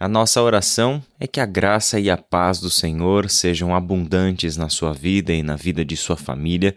A 0.00 0.06
nossa 0.06 0.40
oração 0.40 1.02
é 1.18 1.26
que 1.26 1.40
a 1.40 1.46
graça 1.46 1.98
e 1.98 2.08
a 2.08 2.16
paz 2.16 2.60
do 2.60 2.70
Senhor 2.70 3.28
sejam 3.28 3.74
abundantes 3.74 4.56
na 4.56 4.68
sua 4.68 4.92
vida 4.92 5.32
e 5.32 5.42
na 5.42 5.56
vida 5.56 5.84
de 5.84 5.96
sua 5.96 6.16
família. 6.16 6.76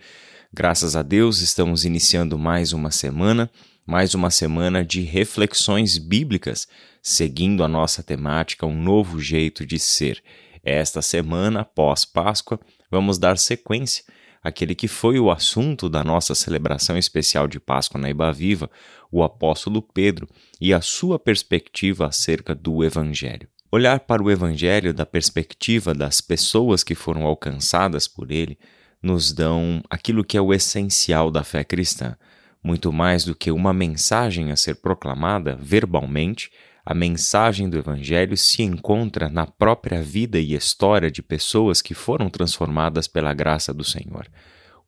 Graças 0.52 0.96
a 0.96 1.04
Deus, 1.04 1.40
estamos 1.40 1.86
iniciando 1.86 2.36
mais 2.36 2.74
uma 2.74 2.90
semana, 2.90 3.48
mais 3.86 4.16
uma 4.16 4.32
semana 4.32 4.84
de 4.84 5.02
reflexões 5.02 6.00
bíblicas, 6.00 6.68
seguindo 7.00 7.64
a 7.64 7.68
nossa 7.68 8.02
temática 8.02 8.66
Um 8.66 8.82
Novo 8.82 9.20
Jeito 9.20 9.68
de 9.68 9.78
Ser. 9.78 10.24
Esta 10.64 11.00
semana, 11.00 11.64
pós 11.64 12.04
Páscoa, 12.04 12.60
vamos 12.90 13.20
dar 13.20 13.38
sequência 13.38 14.04
àquele 14.42 14.74
que 14.74 14.88
foi 14.88 15.20
o 15.20 15.30
assunto 15.30 15.90
da 15.90 16.04
nossa 16.04 16.34
celebração 16.34 16.98
especial 16.98 17.48
de 17.48 17.60
Páscoa 17.60 18.00
na 18.00 18.10
Ibaviva, 18.10 18.70
o 19.12 19.24
apóstolo 19.24 19.82
Pedro, 19.82 20.28
e 20.60 20.74
a 20.74 20.82
sua 20.82 21.20
perspectiva 21.20 22.08
acerca 22.08 22.56
do 22.56 22.84
Evangelho. 22.84 23.48
Olhar 23.72 24.02
para 24.02 24.22
o 24.22 24.30
Evangelho 24.30 24.94
da 24.94 25.06
perspectiva 25.06 25.94
das 25.94 26.20
pessoas 26.20 26.84
que 26.84 26.96
foram 26.96 27.24
alcançadas 27.24 28.08
por 28.08 28.32
ele 28.32 28.58
nos 29.02 29.32
dão 29.32 29.82
aquilo 29.90 30.24
que 30.24 30.38
é 30.38 30.42
o 30.42 30.54
essencial 30.54 31.32
da 31.32 31.44
fé 31.44 31.64
cristã. 31.64 32.16
Muito 32.64 32.92
mais 32.92 33.26
do 33.26 33.34
que 33.34 33.50
uma 33.50 33.74
mensagem 33.74 34.52
a 34.52 34.56
ser 34.56 34.76
proclamada 34.76 35.56
verbalmente, 35.56 36.52
a 36.86 36.94
mensagem 36.94 37.70
do 37.70 37.78
Evangelho 37.78 38.36
se 38.36 38.64
encontra 38.64 39.30
na 39.30 39.46
própria 39.46 40.02
vida 40.02 40.40
e 40.40 40.54
história 40.54 41.12
de 41.12 41.22
pessoas 41.22 41.82
que 41.82 41.94
foram 41.94 42.30
transformadas 42.30 43.08
pela 43.08 43.34
graça 43.34 43.74
do 43.74 43.84
Senhor. 43.84 44.28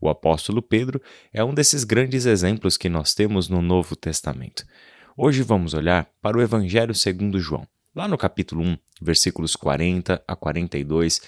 O 0.02 0.10
apóstolo 0.10 0.62
Pedro 0.62 1.02
é 1.32 1.44
um 1.44 1.54
desses 1.54 1.84
grandes 1.84 2.26
exemplos 2.26 2.78
que 2.78 2.90
nós 2.90 3.14
temos 3.14 3.48
no 3.48 3.62
Novo 3.62 3.96
Testamento. 3.96 4.66
Hoje 5.16 5.44
vamos 5.44 5.74
olhar 5.74 6.10
para 6.22 6.38
o 6.38 6.42
Evangelho 6.42 6.96
segundo 6.96 7.40
João. 7.40 7.68
Lá 7.96 8.08
no 8.08 8.18
capítulo 8.18 8.64
1, 8.64 8.78
versículos 9.00 9.56
40 9.56 10.24
a 10.28 10.36
42, 10.36 11.22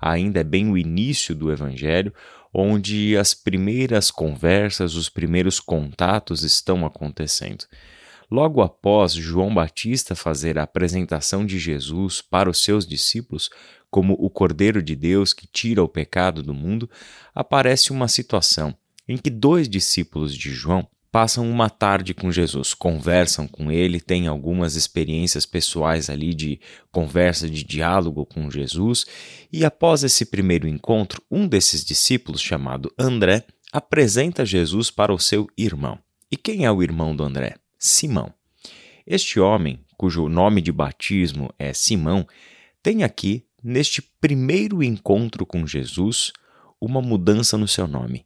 ainda 0.00 0.40
é 0.40 0.44
bem 0.44 0.70
o 0.70 0.78
início 0.78 1.34
do 1.34 1.50
Evangelho, 1.50 2.14
onde 2.54 3.16
as 3.16 3.34
primeiras 3.34 4.10
conversas, 4.10 4.94
os 4.94 5.08
primeiros 5.08 5.58
contatos 5.58 6.44
estão 6.44 6.86
acontecendo. 6.86 7.64
Logo 8.32 8.62
após 8.62 9.12
João 9.12 9.52
Batista 9.52 10.16
fazer 10.16 10.58
a 10.58 10.62
apresentação 10.62 11.44
de 11.44 11.58
Jesus 11.58 12.22
para 12.22 12.48
os 12.48 12.64
seus 12.64 12.86
discípulos 12.86 13.50
como 13.90 14.14
o 14.14 14.30
Cordeiro 14.30 14.82
de 14.82 14.96
Deus 14.96 15.34
que 15.34 15.46
tira 15.46 15.84
o 15.84 15.88
pecado 15.88 16.42
do 16.42 16.54
mundo, 16.54 16.88
aparece 17.34 17.92
uma 17.92 18.08
situação 18.08 18.74
em 19.06 19.18
que 19.18 19.28
dois 19.28 19.68
discípulos 19.68 20.34
de 20.34 20.50
João 20.50 20.88
passam 21.10 21.46
uma 21.46 21.68
tarde 21.68 22.14
com 22.14 22.32
Jesus, 22.32 22.72
conversam 22.72 23.46
com 23.46 23.70
ele, 23.70 24.00
têm 24.00 24.26
algumas 24.26 24.76
experiências 24.76 25.44
pessoais 25.44 26.08
ali 26.08 26.32
de 26.32 26.58
conversa, 26.90 27.50
de 27.50 27.62
diálogo 27.62 28.24
com 28.24 28.50
Jesus, 28.50 29.04
e 29.52 29.62
após 29.62 30.04
esse 30.04 30.24
primeiro 30.24 30.66
encontro, 30.66 31.22
um 31.30 31.46
desses 31.46 31.84
discípulos, 31.84 32.40
chamado 32.40 32.90
André, 32.98 33.44
apresenta 33.70 34.46
Jesus 34.46 34.90
para 34.90 35.12
o 35.12 35.18
seu 35.18 35.46
irmão. 35.54 35.98
E 36.30 36.36
quem 36.38 36.64
é 36.64 36.72
o 36.72 36.82
irmão 36.82 37.14
do 37.14 37.24
André? 37.24 37.56
Simão. 37.84 38.32
Este 39.04 39.40
homem, 39.40 39.84
cujo 39.96 40.28
nome 40.28 40.60
de 40.60 40.70
batismo 40.70 41.52
é 41.58 41.72
Simão, 41.72 42.24
tem 42.80 43.02
aqui, 43.02 43.44
neste 43.60 44.00
primeiro 44.20 44.84
encontro 44.84 45.44
com 45.44 45.66
Jesus, 45.66 46.32
uma 46.80 47.02
mudança 47.02 47.58
no 47.58 47.66
seu 47.66 47.88
nome. 47.88 48.24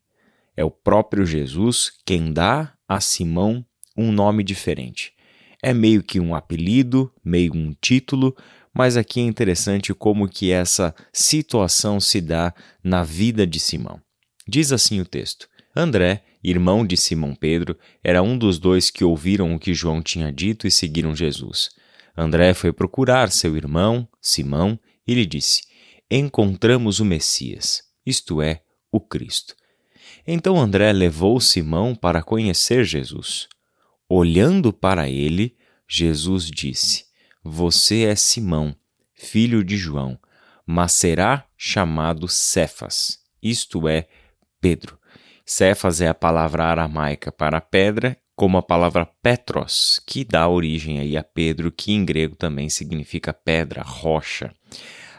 É 0.54 0.62
o 0.62 0.70
próprio 0.70 1.24
Jesus 1.24 1.90
quem 2.04 2.34
dá 2.34 2.74
a 2.86 3.00
Simão 3.00 3.64
um 3.96 4.12
nome 4.12 4.44
diferente. 4.44 5.14
É 5.62 5.72
meio 5.72 6.02
que 6.02 6.20
um 6.20 6.34
apelido, 6.34 7.10
meio 7.24 7.56
um 7.56 7.74
título, 7.80 8.36
mas 8.74 8.94
aqui 8.94 9.20
é 9.20 9.22
interessante 9.22 9.94
como 9.94 10.28
que 10.28 10.52
essa 10.52 10.94
situação 11.10 11.98
se 11.98 12.20
dá 12.20 12.52
na 12.84 13.02
vida 13.02 13.46
de 13.46 13.58
Simão. 13.58 14.02
Diz 14.46 14.70
assim 14.70 15.00
o 15.00 15.06
texto: 15.06 15.48
André 15.74 16.22
irmão 16.48 16.86
de 16.86 16.96
Simão 16.96 17.34
Pedro, 17.34 17.76
era 18.02 18.22
um 18.22 18.38
dos 18.38 18.58
dois 18.58 18.88
que 18.88 19.04
ouviram 19.04 19.54
o 19.54 19.58
que 19.58 19.74
João 19.74 20.00
tinha 20.00 20.32
dito 20.32 20.66
e 20.66 20.70
seguiram 20.70 21.14
Jesus. 21.14 21.70
André 22.16 22.54
foi 22.54 22.72
procurar 22.72 23.30
seu 23.30 23.56
irmão, 23.56 24.08
Simão, 24.20 24.78
e 25.06 25.14
lhe 25.14 25.26
disse: 25.26 25.62
Encontramos 26.10 27.00
o 27.00 27.04
Messias, 27.04 27.82
isto 28.04 28.40
é, 28.40 28.62
o 28.92 29.00
Cristo. 29.00 29.54
Então 30.26 30.56
André 30.58 30.92
levou 30.92 31.40
Simão 31.40 31.94
para 31.94 32.22
conhecer 32.22 32.84
Jesus. 32.84 33.48
Olhando 34.08 34.72
para 34.72 35.08
ele, 35.08 35.56
Jesus 35.88 36.48
disse: 36.48 37.06
Você 37.42 38.04
é 38.04 38.14
Simão, 38.14 38.74
filho 39.14 39.64
de 39.64 39.76
João, 39.76 40.18
mas 40.64 40.92
será 40.92 41.44
chamado 41.56 42.28
Cefas, 42.28 43.18
isto 43.42 43.88
é, 43.88 44.08
Pedro. 44.60 44.98
Cefas 45.48 46.00
é 46.00 46.08
a 46.08 46.14
palavra 46.14 46.64
aramaica 46.64 47.30
para 47.30 47.60
pedra, 47.60 48.16
como 48.34 48.58
a 48.58 48.62
palavra 48.62 49.06
Petros, 49.22 50.00
que 50.04 50.24
dá 50.24 50.48
origem 50.48 50.98
aí 50.98 51.16
a 51.16 51.22
Pedro, 51.22 51.70
que 51.70 51.92
em 51.92 52.04
grego 52.04 52.34
também 52.34 52.68
significa 52.68 53.32
pedra, 53.32 53.80
rocha. 53.80 54.52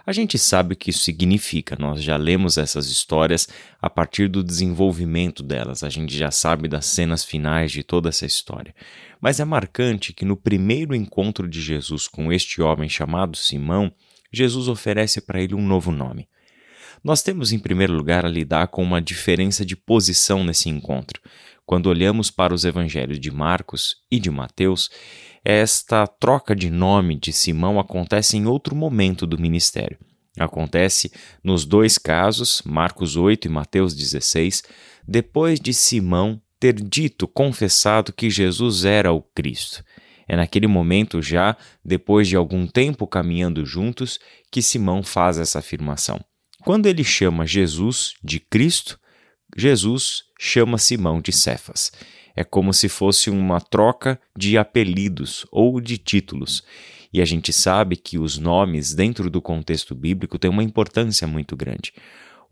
A 0.06 0.12
gente 0.12 0.38
sabe 0.38 0.74
o 0.74 0.78
que 0.78 0.90
isso 0.90 1.00
significa, 1.00 1.78
nós 1.80 2.04
já 2.04 2.18
lemos 2.18 2.58
essas 2.58 2.88
histórias 2.88 3.48
a 3.82 3.90
partir 3.90 4.28
do 4.28 4.44
desenvolvimento 4.44 5.42
delas, 5.42 5.82
a 5.82 5.90
gente 5.90 6.14
já 6.16 6.30
sabe 6.30 6.68
das 6.68 6.86
cenas 6.86 7.24
finais 7.24 7.72
de 7.72 7.82
toda 7.82 8.10
essa 8.10 8.26
história. 8.26 8.76
Mas 9.22 9.40
é 9.40 9.46
marcante 9.46 10.12
que 10.12 10.26
no 10.26 10.36
primeiro 10.36 10.94
encontro 10.94 11.48
de 11.48 11.62
Jesus 11.62 12.06
com 12.06 12.34
este 12.34 12.62
homem 12.62 12.90
chamado 12.90 13.38
Simão, 13.38 13.90
Jesus 14.32 14.68
oferece 14.68 15.22
para 15.22 15.42
ele 15.42 15.56
um 15.56 15.66
novo 15.66 15.90
nome. 15.90 16.28
Nós 17.04 17.22
temos, 17.22 17.52
em 17.52 17.60
primeiro 17.60 17.94
lugar, 17.94 18.26
a 18.26 18.30
lidar 18.30 18.68
com 18.68 18.84
uma 18.84 19.02
diferença 19.02 19.66
de 19.66 19.76
posição 19.76 20.44
nesse 20.44 20.70
encontro. 20.70 21.22
Quando 21.66 21.88
olhamos 21.88 22.32
para 22.32 22.54
os 22.54 22.64
evangelhos 22.64 23.20
de 23.20 23.30
Marcos 23.30 23.98
e 24.10 24.20
de 24.20 24.32
Mateus, 24.32 24.90
esta 25.44 26.08
troca 26.08 26.56
de 26.56 26.70
nome 26.70 27.16
de 27.16 27.32
Simão 27.34 27.80
acontece 27.80 28.38
em 28.38 28.46
outro 28.46 28.76
momento 28.76 29.28
do 29.28 29.40
ministério. 29.40 29.98
Acontece 30.40 31.12
nos 31.44 31.66
dois 31.66 31.98
casos, 31.98 32.62
Marcos 32.66 33.16
8 33.16 33.46
e 33.46 33.50
Mateus 33.50 33.96
16, 33.96 34.64
depois 35.08 35.60
de 35.60 35.74
Simão 35.74 36.42
ter 36.60 36.74
dito, 36.74 37.28
confessado 37.28 38.14
que 38.14 38.30
Jesus 38.30 38.86
era 38.86 39.12
o 39.12 39.22
Cristo. 39.22 39.84
É 40.28 40.36
naquele 40.36 40.68
momento, 40.68 41.22
já 41.22 41.56
depois 41.84 42.28
de 42.28 42.36
algum 42.36 42.68
tempo 42.68 43.08
caminhando 43.08 43.66
juntos, 43.66 44.20
que 44.52 44.62
Simão 44.62 45.02
faz 45.02 45.38
essa 45.38 45.60
afirmação. 45.60 46.20
Quando 46.68 46.88
ele 46.88 47.02
chama 47.02 47.48
Jesus 47.48 48.16
de 48.22 48.42
Cristo, 48.42 49.00
Jesus 49.56 50.24
chama 50.38 50.78
Simão 50.78 51.22
de 51.22 51.32
Cefas. 51.32 51.94
É 52.36 52.44
como 52.44 52.74
se 52.74 52.90
fosse 52.90 53.30
uma 53.30 53.62
troca 53.62 54.20
de 54.38 54.58
apelidos 54.58 55.48
ou 55.50 55.80
de 55.80 55.98
títulos. 55.98 56.66
E 57.14 57.22
a 57.22 57.26
gente 57.26 57.54
sabe 57.54 57.96
que 57.96 58.20
os 58.20 58.38
nomes, 58.38 58.94
dentro 58.94 59.30
do 59.30 59.42
contexto 59.42 59.96
bíblico, 59.96 60.38
têm 60.38 60.52
uma 60.52 60.62
importância 60.62 61.26
muito 61.26 61.56
grande. 61.56 61.94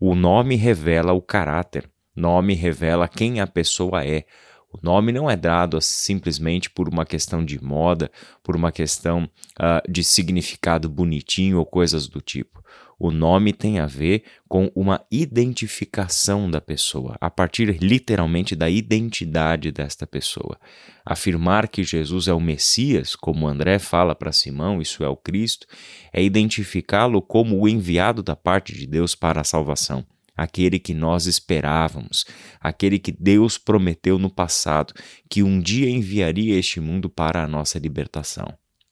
O 0.00 0.14
nome 0.14 0.56
revela 0.56 1.12
o 1.12 1.20
caráter, 1.20 1.86
nome 2.16 2.54
revela 2.54 3.06
quem 3.08 3.40
a 3.40 3.46
pessoa 3.46 4.02
é. 4.02 4.24
O 4.72 4.78
nome 4.82 5.12
não 5.12 5.30
é 5.30 5.36
dado 5.36 5.80
simplesmente 5.80 6.68
por 6.68 6.88
uma 6.88 7.06
questão 7.06 7.44
de 7.44 7.62
moda, 7.62 8.10
por 8.42 8.54
uma 8.56 8.70
questão 8.72 9.24
uh, 9.58 9.90
de 9.90 10.04
significado 10.04 10.88
bonitinho 10.88 11.58
ou 11.58 11.64
coisas 11.64 12.08
do 12.08 12.20
tipo. 12.20 12.62
O 12.98 13.10
nome 13.10 13.52
tem 13.52 13.78
a 13.78 13.86
ver 13.86 14.24
com 14.48 14.70
uma 14.74 15.04
identificação 15.10 16.50
da 16.50 16.60
pessoa, 16.62 17.16
a 17.20 17.28
partir 17.28 17.76
literalmente 17.82 18.56
da 18.56 18.70
identidade 18.70 19.70
desta 19.70 20.06
pessoa. 20.06 20.58
Afirmar 21.04 21.68
que 21.68 21.84
Jesus 21.84 22.26
é 22.26 22.32
o 22.32 22.40
Messias, 22.40 23.14
como 23.14 23.46
André 23.46 23.78
fala 23.78 24.14
para 24.14 24.32
Simão, 24.32 24.80
isso 24.80 25.04
é 25.04 25.08
o 25.08 25.16
Cristo, 25.16 25.66
é 26.10 26.22
identificá-lo 26.22 27.20
como 27.20 27.60
o 27.60 27.68
enviado 27.68 28.22
da 28.22 28.34
parte 28.34 28.74
de 28.74 28.86
Deus 28.86 29.14
para 29.14 29.42
a 29.42 29.44
salvação 29.44 30.06
aquele 30.36 30.78
que 30.78 30.92
nós 30.92 31.26
esperávamos, 31.26 32.24
aquele 32.60 32.98
que 32.98 33.12
Deus 33.12 33.56
prometeu 33.56 34.18
no 34.18 34.30
passado 34.30 34.92
que 35.28 35.42
um 35.42 35.60
dia 35.60 35.88
enviaria 35.88 36.58
este 36.58 36.80
mundo 36.80 37.08
para 37.08 37.42
a 37.42 37.48
nossa 37.48 37.78
libertação. 37.78 38.46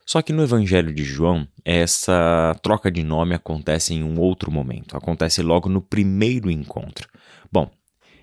Só 0.07 0.21
que 0.21 0.33
no 0.33 0.43
Evangelho 0.43 0.93
de 0.93 1.03
João, 1.03 1.49
essa 1.65 2.55
troca 2.63 2.91
de 2.91 3.03
nome 3.03 3.35
acontece 3.35 3.95
em 3.95 4.03
um 4.03 4.21
outro 4.21 4.51
momento, 4.51 4.97
acontece 4.97 5.43
logo 5.43 5.69
no 5.69 5.81
primeiro 5.81 6.51
encontro. 6.51 7.09
Bom, 7.51 7.71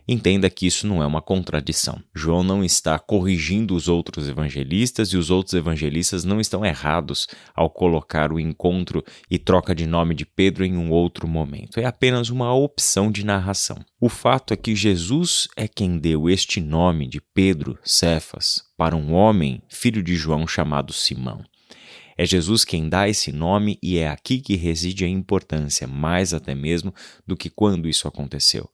entenda 0.08 0.50
que 0.50 0.66
isso 0.66 0.88
não 0.88 1.02
é 1.02 1.06
uma 1.06 1.22
contradição. 1.22 2.02
João 2.14 2.44
não 2.44 2.64
está 2.64 2.98
corrigindo 2.98 3.76
os 3.76 3.88
outros 3.88 4.28
evangelistas 4.28 5.10
e 5.10 5.18
os 5.18 5.30
outros 5.30 5.54
evangelistas 5.54 6.24
não 6.24 6.40
estão 6.40 6.66
errados 6.66 7.28
ao 7.56 7.70
colocar 7.70 8.32
o 8.32 8.40
encontro 8.40 9.04
e 9.30 9.38
troca 9.38 9.74
de 9.74 9.86
nome 9.86 10.16
de 10.16 10.26
Pedro 10.26 10.66
em 10.66 10.78
um 10.78 10.92
outro 10.92 11.28
momento. 11.28 11.80
É 11.80 11.86
apenas 11.86 12.30
uma 12.30 12.54
opção 12.54 13.12
de 13.12 13.26
narração. 13.26 13.78
O 14.00 14.10
fato 14.10 14.54
é 14.54 14.58
que 14.58 14.76
Jesus 14.76 15.48
é 15.56 15.68
quem 15.68 15.98
deu 15.98 16.30
este 16.30 16.60
nome 16.60 17.08
de 17.08 17.22
Pedro, 17.34 17.78
Cefas, 17.84 18.64
para 18.78 18.96
um 18.96 19.14
homem, 19.14 19.62
filho 19.70 20.02
de 20.02 20.16
João 20.16 20.48
chamado 20.48 20.92
Simão. 20.94 21.44
É 22.18 22.26
Jesus 22.26 22.64
quem 22.64 22.88
dá 22.88 23.10
esse 23.10 23.32
nome 23.32 23.80
e 23.82 23.98
é 23.98 24.08
aqui 24.08 24.40
que 24.40 24.56
reside 24.56 25.06
a 25.06 25.08
importância, 25.08 25.88
mais 25.88 26.34
até 26.34 26.54
mesmo 26.54 26.94
do 27.26 27.36
que 27.36 27.50
quando 27.50 27.90
isso 27.90 28.08
aconteceu. 28.08 28.70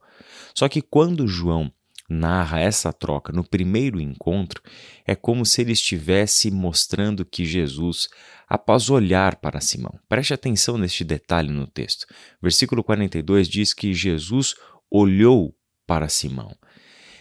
Só 0.54 0.68
que 0.68 0.82
quando 0.82 1.26
João 1.26 1.72
narra 2.08 2.58
essa 2.58 2.92
troca 2.92 3.32
no 3.32 3.44
primeiro 3.44 4.00
encontro, 4.00 4.62
é 5.06 5.14
como 5.14 5.44
se 5.44 5.60
ele 5.60 5.72
estivesse 5.72 6.50
mostrando 6.50 7.24
que 7.24 7.44
Jesus, 7.44 8.08
após 8.48 8.88
olhar 8.88 9.36
para 9.36 9.60
Simão, 9.60 9.98
preste 10.08 10.32
atenção 10.32 10.78
neste 10.78 11.04
detalhe 11.04 11.50
no 11.50 11.66
texto. 11.66 12.06
Versículo 12.40 12.82
42 12.82 13.48
diz 13.48 13.74
que 13.74 13.92
Jesus 13.92 14.54
olhou 14.90 15.54
para 15.86 16.08
Simão. 16.08 16.56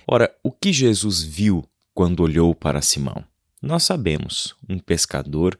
Ora, 0.08 0.34
o 0.42 0.52
que 0.52 0.72
Jesus 0.72 1.22
viu 1.22 1.68
quando 1.94 2.22
olhou 2.22 2.56
para 2.56 2.82
Simão? 2.82 3.26
Nós 3.62 3.84
sabemos, 3.84 4.56
um 4.70 4.80
pescador, 4.80 5.60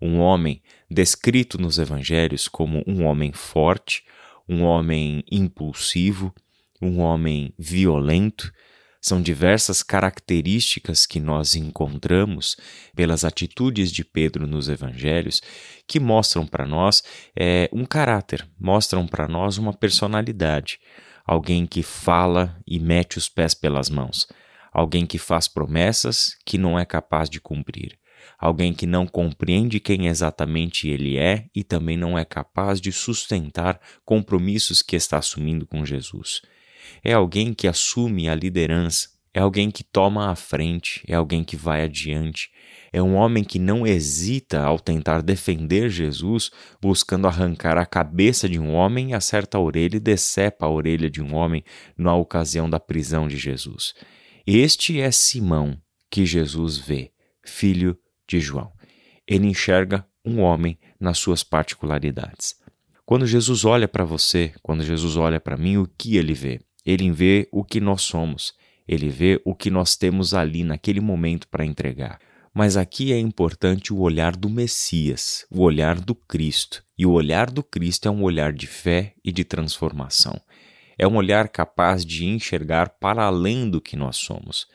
um 0.00 0.18
homem 0.18 0.62
descrito 0.90 1.60
nos 1.60 1.78
evangelhos 1.78 2.48
como 2.48 2.82
um 2.86 3.04
homem 3.04 3.32
forte, 3.32 4.04
um 4.48 4.62
homem 4.62 5.22
impulsivo, 5.30 6.34
um 6.82 6.98
homem 7.00 7.54
violento. 7.56 8.52
São 9.00 9.22
diversas 9.22 9.82
características 9.82 11.06
que 11.06 11.20
nós 11.20 11.56
encontramos 11.56 12.56
pelas 12.94 13.24
atitudes 13.24 13.90
de 13.90 14.04
Pedro 14.04 14.46
nos 14.46 14.68
evangelhos 14.68 15.40
que 15.88 15.98
mostram 15.98 16.46
para 16.46 16.66
nós 16.66 17.02
é, 17.36 17.68
um 17.72 17.84
caráter, 17.84 18.46
mostram 18.60 19.06
para 19.06 19.26
nós 19.26 19.58
uma 19.58 19.72
personalidade. 19.72 20.78
Alguém 21.24 21.66
que 21.66 21.82
fala 21.82 22.60
e 22.66 22.78
mete 22.78 23.18
os 23.18 23.28
pés 23.28 23.54
pelas 23.54 23.88
mãos. 23.88 24.26
Alguém 24.72 25.06
que 25.06 25.18
faz 25.18 25.46
promessas 25.48 26.36
que 26.44 26.58
não 26.58 26.78
é 26.78 26.84
capaz 26.84 27.28
de 27.28 27.40
cumprir. 27.40 27.98
Alguém 28.38 28.72
que 28.72 28.86
não 28.86 29.06
compreende 29.06 29.80
quem 29.80 30.06
exatamente 30.06 30.88
ele 30.88 31.16
é 31.16 31.46
e 31.54 31.64
também 31.64 31.96
não 31.96 32.16
é 32.16 32.24
capaz 32.24 32.80
de 32.80 32.92
sustentar 32.92 33.80
compromissos 34.04 34.80
que 34.80 34.94
está 34.94 35.18
assumindo 35.18 35.66
com 35.66 35.84
Jesus 35.84 36.40
é 37.02 37.12
alguém 37.12 37.52
que 37.52 37.68
assume 37.68 38.28
a 38.28 38.34
liderança, 38.34 39.08
é 39.34 39.40
alguém 39.40 39.70
que 39.70 39.82
toma 39.82 40.30
a 40.30 40.36
frente, 40.36 41.02
é 41.08 41.14
alguém 41.14 41.42
que 41.42 41.56
vai 41.56 41.82
adiante, 41.82 42.50
é 42.92 43.02
um 43.02 43.14
homem 43.14 43.42
que 43.42 43.58
não 43.58 43.86
hesita 43.86 44.60
ao 44.60 44.78
tentar 44.78 45.22
defender 45.22 45.88
Jesus, 45.88 46.50
buscando 46.80 47.26
arrancar 47.26 47.78
a 47.78 47.86
cabeça 47.86 48.46
de 48.46 48.58
um 48.58 48.74
homem, 48.74 49.14
acerta 49.14 49.56
a 49.56 49.60
orelha 49.60 49.96
e 49.96 50.00
decepa 50.00 50.66
a 50.66 50.70
orelha 50.70 51.08
de 51.08 51.22
um 51.22 51.34
homem 51.34 51.64
na 51.96 52.14
ocasião 52.14 52.68
da 52.68 52.78
prisão 52.78 53.26
de 53.26 53.38
Jesus. 53.38 53.94
Este 54.46 55.00
é 55.00 55.10
Simão 55.10 55.80
que 56.10 56.26
Jesus 56.26 56.76
vê, 56.76 57.10
filho 57.42 57.96
de 58.28 58.38
João. 58.38 58.70
Ele 59.26 59.46
enxerga 59.46 60.06
um 60.22 60.40
homem 60.40 60.78
nas 61.00 61.16
suas 61.16 61.42
particularidades. 61.42 62.56
Quando 63.06 63.26
Jesus 63.26 63.64
olha 63.64 63.88
para 63.88 64.04
você, 64.04 64.52
quando 64.62 64.84
Jesus 64.84 65.16
olha 65.16 65.40
para 65.40 65.56
mim, 65.56 65.78
o 65.78 65.86
que 65.86 66.16
ele 66.16 66.34
vê? 66.34 66.60
Ele 66.84 67.10
vê 67.10 67.48
o 67.52 67.64
que 67.64 67.80
nós 67.80 68.02
somos, 68.02 68.54
ele 68.86 69.08
vê 69.08 69.40
o 69.44 69.54
que 69.54 69.70
nós 69.70 69.96
temos 69.96 70.34
ali 70.34 70.64
naquele 70.64 71.00
momento 71.00 71.48
para 71.48 71.64
entregar. 71.64 72.18
Mas 72.54 72.76
aqui 72.76 73.12
é 73.12 73.18
importante 73.18 73.92
o 73.92 74.00
olhar 74.00 74.36
do 74.36 74.50
Messias, 74.50 75.46
o 75.50 75.62
olhar 75.62 75.98
do 75.98 76.14
Cristo. 76.14 76.84
E 76.98 77.06
o 77.06 77.12
olhar 77.12 77.50
do 77.50 77.62
Cristo 77.62 78.08
é 78.08 78.10
um 78.10 78.22
olhar 78.22 78.52
de 78.52 78.66
fé 78.66 79.14
e 79.24 79.32
de 79.32 79.42
transformação. 79.42 80.38
É 80.98 81.06
um 81.06 81.16
olhar 81.16 81.48
capaz 81.48 82.04
de 82.04 82.26
enxergar 82.26 82.90
para 83.00 83.24
além 83.24 83.70
do 83.70 83.80
que 83.80 83.96
nós 83.96 84.16
somos. 84.16 84.66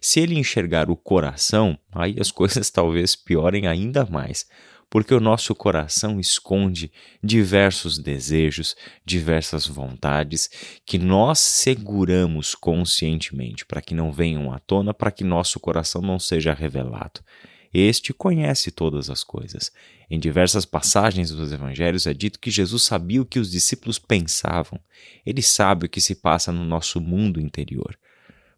Se 0.00 0.20
ele 0.20 0.38
enxergar 0.38 0.90
o 0.90 0.96
coração, 0.96 1.78
aí 1.90 2.16
as 2.20 2.30
coisas 2.32 2.70
talvez 2.70 3.16
piorem 3.16 3.66
ainda 3.66 4.04
mais, 4.04 4.46
porque 4.94 5.12
o 5.12 5.18
nosso 5.18 5.56
coração 5.56 6.20
esconde 6.20 6.88
diversos 7.20 7.98
desejos, 7.98 8.76
diversas 9.04 9.66
vontades 9.66 10.48
que 10.86 10.98
nós 10.98 11.40
seguramos 11.40 12.54
conscientemente 12.54 13.66
para 13.66 13.82
que 13.82 13.92
não 13.92 14.12
venham 14.12 14.52
à 14.52 14.60
tona, 14.60 14.94
para 14.94 15.10
que 15.10 15.24
nosso 15.24 15.58
coração 15.58 16.00
não 16.00 16.20
seja 16.20 16.54
revelado. 16.54 17.24
Este 17.72 18.14
conhece 18.14 18.70
todas 18.70 19.10
as 19.10 19.24
coisas. 19.24 19.72
Em 20.08 20.16
diversas 20.16 20.64
passagens 20.64 21.32
dos 21.32 21.50
evangelhos 21.50 22.06
é 22.06 22.14
dito 22.14 22.38
que 22.38 22.48
Jesus 22.48 22.84
sabia 22.84 23.20
o 23.20 23.26
que 23.26 23.40
os 23.40 23.50
discípulos 23.50 23.98
pensavam. 23.98 24.78
Ele 25.26 25.42
sabe 25.42 25.86
o 25.86 25.88
que 25.88 26.00
se 26.00 26.14
passa 26.14 26.52
no 26.52 26.64
nosso 26.64 27.00
mundo 27.00 27.40
interior. 27.40 27.98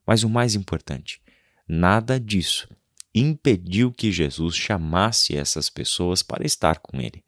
Mas 0.06 0.22
o 0.22 0.28
mais 0.28 0.54
importante, 0.54 1.18
nada 1.66 2.20
disso 2.20 2.68
impediu 3.20 3.90
que 3.90 4.12
Jesus 4.12 4.54
chamasse 4.54 5.34
essas 5.34 5.70
pessoas 5.70 6.22
para 6.22 6.44
estar 6.44 6.80
com 6.80 7.00
ele. 7.00 7.24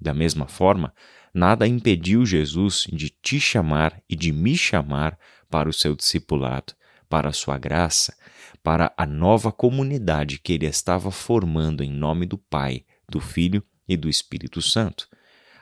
Da 0.00 0.14
mesma 0.14 0.48
forma, 0.48 0.94
nada 1.34 1.68
impediu 1.68 2.24
Jesus 2.24 2.86
de 2.90 3.10
te 3.10 3.38
chamar 3.38 4.02
e 4.08 4.16
de 4.16 4.32
me 4.32 4.56
chamar 4.56 5.18
para 5.50 5.68
o 5.68 5.72
seu 5.72 5.94
discipulado, 5.94 6.72
para 7.08 7.28
a 7.28 7.32
sua 7.34 7.58
graça, 7.58 8.16
para 8.62 8.92
a 8.96 9.06
nova 9.06 9.52
comunidade 9.52 10.38
que 10.38 10.54
ele 10.54 10.66
estava 10.66 11.10
formando 11.10 11.84
em 11.84 11.90
nome 11.90 12.24
do 12.24 12.38
Pai, 12.38 12.84
do 13.08 13.20
Filho 13.20 13.62
e 13.86 13.96
do 13.96 14.08
Espírito 14.08 14.62
Santo. 14.62 15.06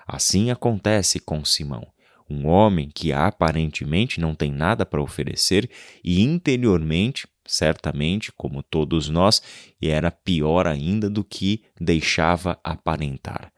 Assim 0.07 0.51
acontece 0.51 1.19
com 1.19 1.45
Simão, 1.45 1.87
um 2.31 2.47
homem 2.47 2.89
que 2.95 3.13
aparentemente 3.13 4.21
não 4.21 4.35
tem 4.35 4.53
nada 4.53 4.87
para 4.87 5.03
oferecer 5.03 5.69
e 6.03 6.23
interiormente 6.23 7.27
certamente, 7.47 8.33
como 8.33 8.63
todos 8.63 9.09
nós, 9.09 9.43
e 9.81 9.89
era 9.89 10.11
pior 10.11 10.67
ainda 10.67 11.09
do 11.11 11.23
que 11.25 11.65
deixava 11.81 12.59
aparentar. 12.63 13.53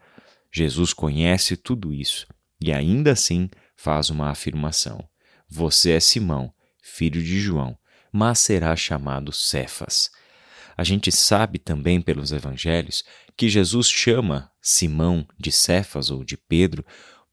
Jesus 0.52 0.92
conhece 0.92 1.56
tudo 1.56 1.92
isso 1.92 2.26
e 2.60 2.72
ainda 2.72 3.12
assim 3.12 3.48
faz 3.76 4.10
uma 4.10 4.30
afirmação: 4.30 5.06
Você 5.48 5.92
é 5.92 6.00
Simão, 6.00 6.52
filho 6.82 7.22
de 7.22 7.38
João, 7.38 7.76
mas 8.12 8.38
será 8.38 8.74
chamado 8.74 9.32
Cefas. 9.32 10.10
A 10.76 10.84
gente 10.84 11.10
sabe 11.10 11.58
também 11.58 12.00
pelos 12.00 12.32
evangelhos 12.32 13.02
que 13.36 13.48
Jesus 13.48 13.88
chama 13.88 14.50
Simão 14.60 15.26
de 15.38 15.50
Cefas 15.50 16.10
ou 16.10 16.24
de 16.24 16.36
Pedro 16.36 16.84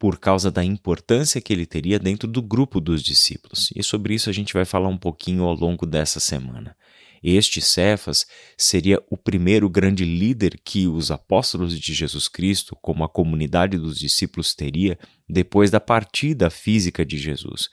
por 0.03 0.19
causa 0.19 0.51
da 0.51 0.61
importância 0.61 1.39
que 1.39 1.53
ele 1.53 1.65
teria 1.65 1.97
dentro 1.97 2.27
do 2.27 2.41
grupo 2.41 2.81
dos 2.81 3.01
discípulos. 3.01 3.69
E 3.73 3.81
sobre 3.81 4.13
isso 4.13 4.29
a 4.29 4.33
gente 4.33 4.53
vai 4.53 4.65
falar 4.65 4.89
um 4.89 4.97
pouquinho 4.97 5.44
ao 5.44 5.55
longo 5.55 5.85
dessa 5.85 6.19
semana. 6.19 6.75
Este 7.23 7.61
Cefas 7.61 8.25
seria 8.57 9.01
o 9.09 9.15
primeiro 9.15 9.69
grande 9.69 10.03
líder 10.03 10.59
que 10.61 10.89
os 10.89 11.09
apóstolos 11.09 11.79
de 11.79 11.94
Jesus 11.94 12.27
Cristo, 12.27 12.77
como 12.81 13.05
a 13.05 13.07
comunidade 13.07 13.77
dos 13.77 13.97
discípulos, 13.97 14.53
teria 14.53 15.00
depois 15.25 15.72
da 15.72 15.79
partida 15.79 16.50
física 16.50 17.05
de 17.05 17.17
Jesus 17.17 17.69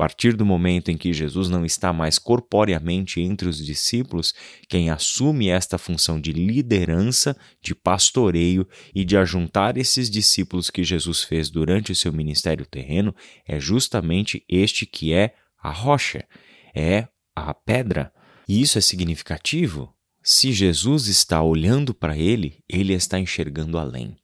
partir 0.00 0.34
do 0.34 0.46
momento 0.46 0.90
em 0.90 0.96
que 0.96 1.12
Jesus 1.12 1.50
não 1.50 1.62
está 1.62 1.92
mais 1.92 2.18
corporeamente 2.18 3.20
entre 3.20 3.46
os 3.46 3.62
discípulos, 3.62 4.32
quem 4.66 4.88
assume 4.88 5.50
esta 5.50 5.76
função 5.76 6.18
de 6.18 6.32
liderança, 6.32 7.36
de 7.62 7.74
pastoreio 7.74 8.66
e 8.94 9.04
de 9.04 9.18
ajuntar 9.18 9.76
esses 9.76 10.08
discípulos 10.08 10.70
que 10.70 10.82
Jesus 10.82 11.22
fez 11.22 11.50
durante 11.50 11.92
o 11.92 11.94
seu 11.94 12.14
ministério 12.14 12.64
terreno 12.64 13.14
é 13.46 13.60
justamente 13.60 14.42
este 14.48 14.86
que 14.86 15.12
é 15.12 15.34
a 15.62 15.70
rocha, 15.70 16.26
é 16.74 17.06
a 17.36 17.52
pedra. 17.52 18.10
E 18.48 18.62
isso 18.62 18.78
é 18.78 18.80
significativo? 18.80 19.94
Se 20.22 20.50
Jesus 20.50 21.08
está 21.08 21.42
olhando 21.42 21.92
para 21.92 22.16
ele, 22.16 22.64
ele 22.66 22.94
está 22.94 23.20
enxergando 23.20 23.76
além. 23.76 24.16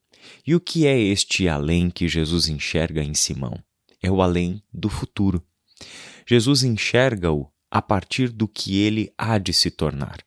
E 0.47 0.55
o 0.55 0.61
que 0.61 0.87
é 0.87 0.99
este 0.99 1.47
além 1.51 1.91
que 1.91 2.09
Jesus 2.09 2.49
enxerga 2.49 3.05
em 3.05 3.13
Simão? 3.13 3.63
É 4.03 4.11
o 4.11 4.23
além 4.23 4.63
do 4.73 4.89
futuro. 4.89 5.45
Jesus 6.29 6.65
enxerga-o 6.65 7.49
a 7.71 7.81
partir 7.81 8.31
do 8.31 8.49
que 8.49 8.81
ele 8.81 9.13
há 9.17 9.39
de 9.39 9.53
se 9.53 9.71
tornar, 9.71 10.19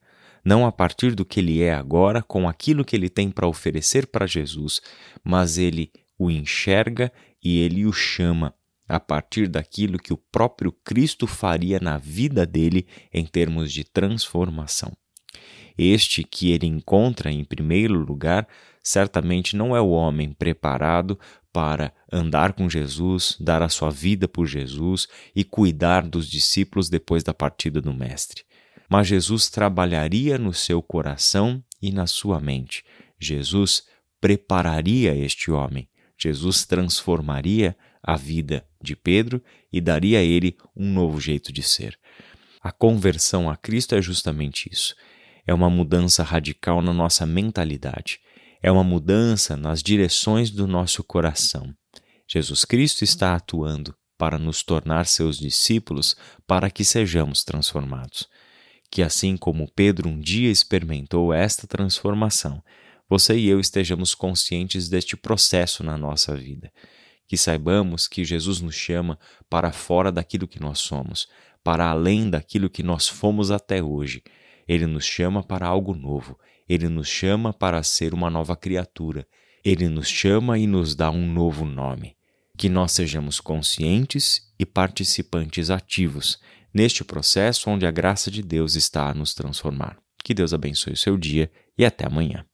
não 0.44 0.64
a 0.64 0.72
partir 0.72 1.14
do 1.14 1.24
que 1.24 1.40
ele 1.40 1.62
é 1.62 1.74
agora, 1.74 2.22
com 2.22 2.48
aquilo 2.48 2.84
que 2.84 2.96
ele 2.96 3.10
tem 3.10 3.30
para 3.30 3.46
oferecer 3.46 4.06
para 4.06 4.26
Jesus, 4.26 4.80
mas 5.22 5.58
ele 5.58 5.92
o 6.18 6.30
enxerga 6.30 7.12
e 7.42 7.58
ele 7.58 7.86
o 7.86 7.92
chama 7.92 8.54
a 8.88 8.98
partir 8.98 9.46
daquilo 9.46 9.98
que 9.98 10.12
o 10.12 10.16
próprio 10.16 10.72
Cristo 10.72 11.26
faria 11.26 11.78
na 11.78 11.96
vida 11.96 12.46
dele 12.46 12.86
em 13.12 13.24
termos 13.24 13.72
de 13.72 13.84
transformação. 13.84 14.92
Este 15.78 16.24
que 16.24 16.50
ele 16.50 16.66
encontra 16.66 17.30
em 17.30 17.44
primeiro 17.44 17.94
lugar 17.94 18.48
certamente 18.82 19.56
não 19.56 19.76
é 19.76 19.80
o 19.80 19.90
homem 19.90 20.32
preparado 20.32 21.18
para 21.52 21.92
andar 22.12 22.52
com 22.52 22.68
Jesus, 22.68 23.36
dar 23.40 23.62
a 23.62 23.68
sua 23.68 23.90
vida 23.90 24.28
por 24.28 24.46
Jesus 24.46 25.06
e 25.34 25.44
cuidar 25.44 26.06
dos 26.06 26.28
discípulos 26.28 26.88
depois 26.88 27.22
da 27.22 27.34
partida 27.34 27.80
do 27.80 27.92
Mestre. 27.92 28.44
Mas 28.88 29.06
Jesus 29.06 29.48
trabalharia 29.48 30.38
no 30.38 30.52
seu 30.52 30.82
coração 30.82 31.62
e 31.80 31.92
na 31.92 32.06
sua 32.06 32.40
mente. 32.40 32.84
Jesus 33.18 33.84
prepararia 34.20 35.14
este 35.14 35.50
homem. 35.50 35.88
Jesus 36.18 36.66
transformaria 36.66 37.76
a 38.02 38.16
vida 38.16 38.66
de 38.82 38.94
Pedro 38.96 39.42
e 39.72 39.80
daria 39.80 40.18
a 40.18 40.22
ele 40.22 40.56
um 40.76 40.92
novo 40.92 41.20
jeito 41.20 41.52
de 41.52 41.62
ser. 41.62 41.98
A 42.62 42.70
conversão 42.72 43.48
a 43.48 43.56
Cristo 43.56 43.94
é 43.94 44.02
justamente 44.02 44.68
isso. 44.70 44.94
É 45.46 45.54
uma 45.54 45.70
mudança 45.70 46.22
radical 46.22 46.82
na 46.82 46.92
nossa 46.92 47.24
mentalidade 47.24 48.20
é 48.62 48.70
uma 48.70 48.84
mudança 48.84 49.56
nas 49.56 49.82
direções 49.82 50.50
do 50.50 50.66
nosso 50.66 51.02
coração. 51.02 51.74
Jesus 52.28 52.64
Cristo 52.64 53.02
está 53.02 53.34
atuando 53.34 53.94
para 54.18 54.38
nos 54.38 54.62
tornar 54.62 55.06
seus 55.06 55.38
discípulos, 55.38 56.14
para 56.46 56.70
que 56.70 56.84
sejamos 56.84 57.42
transformados. 57.42 58.28
Que 58.90 59.02
assim 59.02 59.36
como 59.36 59.70
Pedro 59.74 60.08
um 60.08 60.20
dia 60.20 60.50
experimentou 60.50 61.32
esta 61.32 61.66
transformação, 61.66 62.62
você 63.08 63.36
e 63.36 63.48
eu 63.48 63.58
estejamos 63.58 64.14
conscientes 64.14 64.88
deste 64.88 65.16
processo 65.16 65.82
na 65.82 65.96
nossa 65.96 66.36
vida. 66.36 66.70
Que 67.26 67.36
saibamos 67.36 68.06
que 68.06 68.24
Jesus 68.24 68.60
nos 68.60 68.74
chama 68.74 69.18
para 69.48 69.72
fora 69.72 70.12
daquilo 70.12 70.46
que 70.46 70.60
nós 70.60 70.80
somos, 70.80 71.26
para 71.64 71.88
além 71.88 72.28
daquilo 72.28 72.68
que 72.68 72.82
nós 72.82 73.08
fomos 73.08 73.50
até 73.50 73.82
hoje. 73.82 74.22
Ele 74.68 74.86
nos 74.86 75.04
chama 75.04 75.42
para 75.42 75.66
algo 75.66 75.94
novo, 75.94 76.38
ele 76.70 76.88
nos 76.88 77.08
chama 77.08 77.52
para 77.52 77.82
ser 77.82 78.14
uma 78.14 78.30
nova 78.30 78.54
criatura, 78.54 79.26
ele 79.64 79.88
nos 79.88 80.06
chama 80.08 80.56
e 80.56 80.68
nos 80.68 80.94
dá 80.94 81.10
um 81.10 81.26
novo 81.26 81.64
nome. 81.64 82.16
Que 82.56 82.68
nós 82.68 82.92
sejamos 82.92 83.40
conscientes 83.40 84.40
e 84.56 84.64
participantes 84.64 85.68
ativos 85.68 86.38
neste 86.72 87.02
processo 87.02 87.68
onde 87.68 87.86
a 87.86 87.90
graça 87.90 88.30
de 88.30 88.40
Deus 88.40 88.76
está 88.76 89.10
a 89.10 89.14
nos 89.14 89.34
transformar. 89.34 89.98
Que 90.22 90.32
Deus 90.32 90.54
abençoe 90.54 90.92
o 90.92 90.96
seu 90.96 91.18
dia 91.18 91.50
e 91.76 91.84
até 91.84 92.06
amanhã. 92.06 92.46